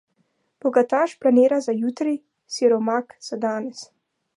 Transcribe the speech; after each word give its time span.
Bogataš 0.65 1.13
planira 1.25 1.61
za 1.67 1.77
jutri, 1.85 2.17
siromak 2.59 3.19
za 3.29 3.43
danes. 3.47 3.91